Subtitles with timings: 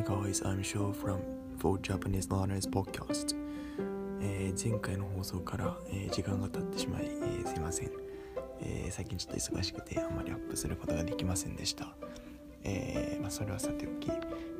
[0.00, 1.18] Hi guys, I'm Sho from
[1.58, 3.36] For Japanese Learners Podcast、
[4.22, 7.90] えー前回の放送から、えー時間が経ってしまい、えーすいません、
[8.62, 11.94] えー最近ちょっと忙しくてあまりアップすることができませんでした、
[12.64, 14.10] えーまあ、それはさておき、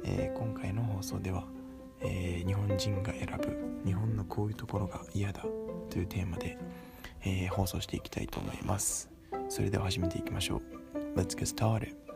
[0.05, 1.45] えー今回の放送では、
[2.03, 5.43] えー日本人が選ぶ日本のこういうところが嫌だ
[5.89, 6.59] というテーマで、
[7.25, 9.09] えー放送していきたいと思います。
[9.49, 11.19] それでは始めていきましょう。
[11.19, 12.10] Let's get started.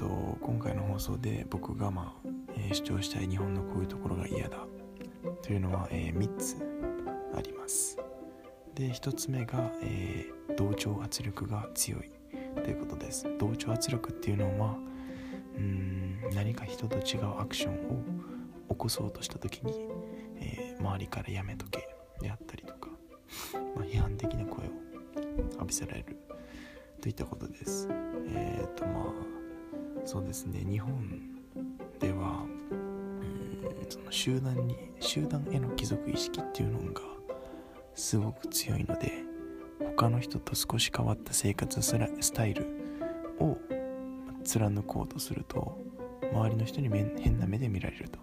[0.00, 4.58] と今回の放送で僕が、まあえー主張したい日本のこういうところが嫌だ。
[5.42, 6.56] というのは、え3つ
[7.36, 7.98] あります。
[8.74, 12.10] で1つ目が、えー同調圧力が強い。
[12.62, 13.26] ということです。
[13.38, 14.76] 同調圧力っていうのは
[15.56, 18.02] うーん何か人と違うアクションを
[18.70, 19.86] 起こそうとした時に、
[20.36, 21.88] えー周りからやめとけ
[22.22, 22.88] であったりとか、
[23.76, 24.70] まあ、批判的な声を
[25.52, 26.16] 浴びせられる
[27.02, 27.86] といったことです。
[28.34, 29.39] えっ、とまあ
[30.04, 30.64] そうですね。
[30.68, 31.20] 日本
[32.00, 32.44] では
[33.88, 37.00] その集団に集団への帰属意識っていうのが
[37.94, 39.24] すごく強いので
[39.96, 42.66] 他の人と少し変わった生活スタイル
[43.38, 43.58] を
[44.44, 45.78] 貫こうとすると
[46.32, 48.18] 周りの人に変な目で見られると、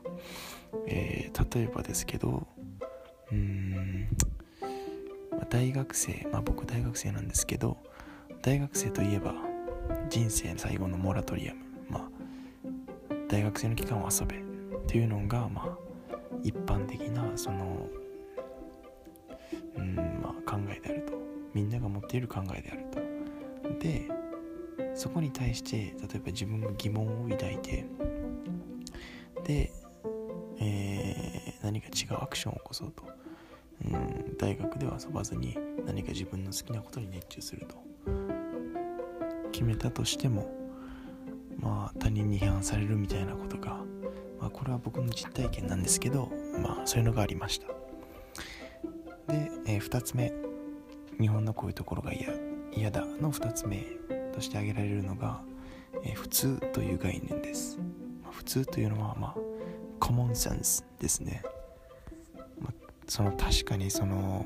[0.88, 2.48] えー例えばですけど
[3.32, 4.08] うーん、
[5.50, 7.78] 大学生まあ僕大学生なんですけど
[8.42, 9.36] 大学生といえば
[10.10, 11.67] 人生最後のモラトリアム。
[13.30, 15.78] 大学生の期間を遊べっていうのがまあ
[16.44, 17.88] 一般的なその
[19.76, 21.14] うんまあ考えであると。
[21.54, 23.80] みんなが持っている考えであると。
[23.80, 24.08] で
[24.94, 27.86] そこに対して例えば自分が疑問を抱いて
[29.44, 29.72] で、
[30.60, 33.04] えー何か違うアクションを起こそうと。
[33.86, 37.76] うん大学では遊ばずに何か自分の好きなことに熱中すると。
[39.52, 40.48] 決めたとしても
[41.60, 43.84] まあ他人に批判されるみたいなことが、
[44.40, 46.32] まあ、これは僕の実体験なんですけど
[46.62, 47.68] まあそういうのがありました。
[49.32, 50.34] で、え2つ目。
[51.20, 52.30] 日本のこういうところが嫌。
[52.74, 53.86] 嫌だの2つ目
[54.34, 55.42] として挙げられるのが、
[56.04, 57.80] えー普通という概念です、
[58.24, 59.36] まあ普通というのはまあ
[60.00, 61.42] コモンセンスですね、
[62.62, 62.74] まあ
[63.08, 64.46] その確かにその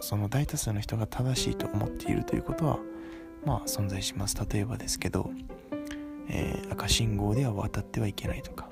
[0.00, 2.78] その大多数の人が正しいと思っているということは
[3.46, 4.36] まあ存在します。
[4.36, 5.30] 例えばですけど、
[6.28, 8.68] えー赤信号では渡ってはいけないとか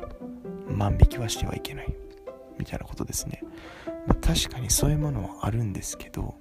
[0.68, 1.94] 万引きはしてはいけない
[2.58, 3.42] みたいなことですね、
[4.06, 6.34] まあ確かにそういうものはあるんですけど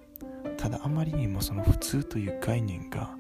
[0.58, 3.16] ただあまりにもその普通という概念が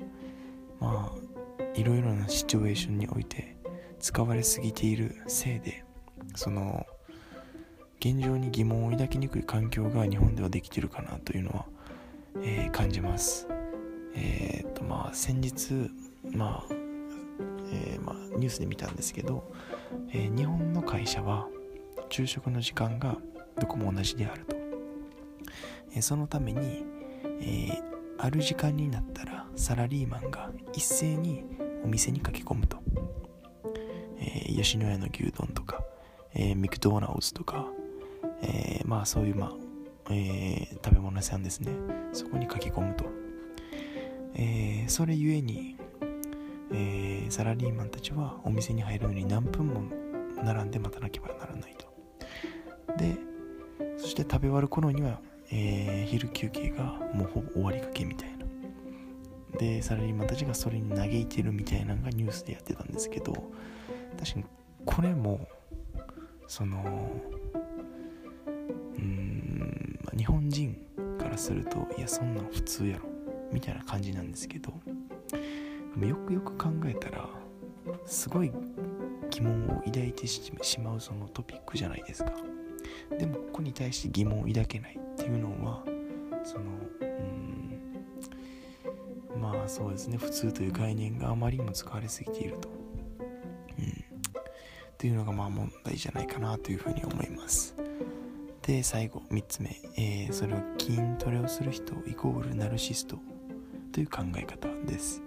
[0.80, 3.58] まあいろいろなシチュエーションにおいて
[4.00, 5.84] 使われすぎているせいで
[6.36, 6.86] その
[8.00, 11.66] 現状に疑問を抱きにくい環境が日本ではできてるかなというのは、
[12.42, 13.48] えー感じます。
[14.16, 15.90] えーっとまあ先日
[16.32, 16.74] まあ、
[17.74, 19.52] えーまあニュースで見たんですけど、
[20.12, 21.48] えー日本の会社は
[22.10, 23.18] 昼食の時間が
[23.60, 24.56] どこも同じであると、
[25.96, 26.86] えそのために、
[27.42, 27.82] え
[28.18, 31.44] ある時間になったらサラリーマンが一斉に
[31.84, 32.78] お店に駆け込むと、
[34.20, 35.84] えー吉野家の牛丼とか、
[36.36, 37.68] えミクドーナルズとか、
[38.42, 39.52] えまあそういうまあ、
[40.12, 41.72] えー食べ物屋さんですね。
[42.12, 43.06] そこに駆け込むと、
[44.36, 45.78] えーそれゆえに、
[46.74, 49.84] えーサラリーマンたちはお店に入るのに何分も
[50.44, 51.88] 並んで待たなければならないと。
[52.98, 53.18] で
[53.98, 55.20] そして食べ終わる頃には、
[55.52, 58.44] えー昼休憩がもうほぼ終わりかけみたいな。
[59.58, 63.34] でサラリーマンたちがそれに嘆いてるみたいなのがニュースでやってたんですけど
[64.18, 64.46] 確かに
[64.86, 65.48] これも
[66.48, 66.84] その
[68.98, 70.76] うーん日本人
[71.20, 73.04] からするといやそんなん普通やろ
[73.52, 74.74] みたいな感じなんですけど
[76.02, 77.30] よくよく考えたら
[78.06, 78.52] すごい
[79.30, 82.34] 疑問を抱いてしまうそのトピックじゃないですか。
[83.18, 85.84] でもここに対して疑問を抱けないっていうのは
[86.44, 86.64] その
[87.02, 87.06] う
[89.38, 90.18] んまあそうですね。
[90.18, 93.90] 普通という概念があまりにも使われすぎていると、うん、っ
[94.98, 97.76] ていうのがまあ問題じゃないかなというふうに思います。
[98.62, 103.18] で最後3つ目、えーそれを筋トレをする人イコールナルシスト
[103.92, 105.22] という考え方です。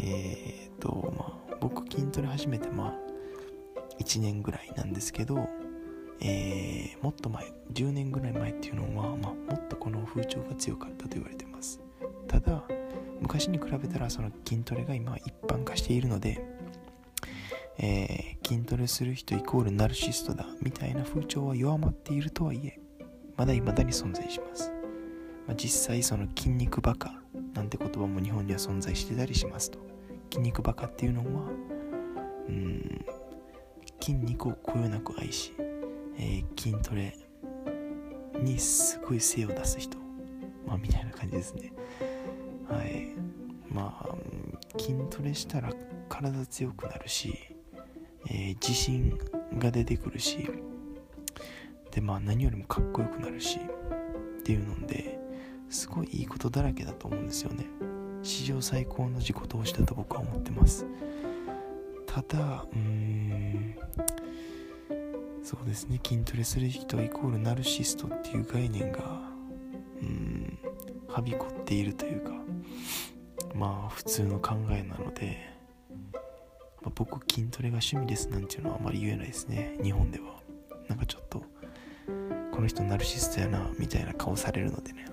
[0.00, 2.94] えー、とまあ僕筋トレ始めてまあ
[4.00, 5.48] 1年ぐらいなんですけど
[6.20, 11.80] えーもっと前10年ぐらい前っていうのは、まあ、もっとこの風潮が強かったと言われてます。
[12.26, 12.62] ただ
[13.20, 16.40] 昔に比べたらその筋トレが今一般化しているので、
[17.78, 22.80] えー筋トレする人イコールナルシストだみたいな風潮は弱まっているとはいえ
[23.36, 24.72] まだ未だに存在します、
[25.46, 27.20] まあ、実際その筋肉バカ
[27.52, 29.87] なんて言葉も日本には存在してたりしますと。
[30.30, 31.26] 筋肉バカっていうのは
[32.48, 33.04] うん
[34.00, 35.52] 筋肉をこよなく愛し、
[36.18, 37.16] えー、筋トレ
[38.40, 39.98] にすごい精を出す人、
[40.66, 41.72] まあ、みたいな感じですね。
[42.68, 43.08] はい。
[43.70, 45.72] まあ筋トレしたら
[46.08, 47.34] 体強くなるし、
[48.30, 49.18] えー、自信
[49.58, 50.48] が出てくるし
[51.90, 55.18] でまあ何よりもかっこよくなるしっていうので
[55.68, 57.66] すごいいいことだらけだと思うんですよね。
[58.28, 60.84] 史上最高の自己投資だと僕は思ってます。
[62.06, 63.76] ただうーん
[65.42, 65.98] そうですね。
[66.04, 69.22] 筋トレする人イコールナルシストっていう概念が
[70.02, 70.58] うん
[71.08, 72.32] はびこっているというか
[73.54, 75.38] まあ普通の考えなので、
[76.82, 79.78] まあ、僕筋トレが趣味ですなんていうのはあまり言えないですね。
[79.82, 80.38] 日本では。
[80.88, 81.42] なんかちょっと
[82.52, 85.06] この人ナルシストやなみたいな顔されるのでね。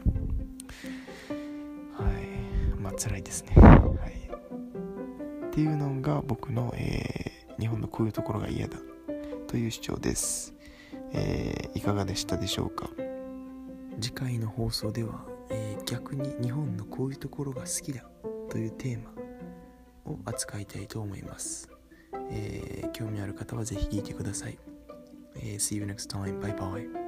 [2.98, 3.54] 辛いですね。
[3.56, 5.48] はい。
[5.48, 8.78] っていうのが僕の、えー、日本のこういうところが嫌だ
[9.48, 10.54] という主張です、
[11.14, 12.90] えー、いかがでしたでしょうか？
[14.02, 18.04] 次回の放送では、えー、逆に日本のこういうところが好きだ
[18.50, 19.12] というテーマ
[20.12, 21.70] を扱いたいと思います、
[22.30, 24.58] えー、興味ある方はぜひ聞いてください、
[25.38, 26.42] え、See you next time.
[26.42, 27.05] Bye bye.